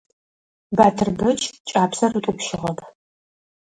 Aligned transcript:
Батырбэч 0.77 1.41
кӀапсэр 1.69 2.11
ытӀупщыгъэп. 2.19 2.79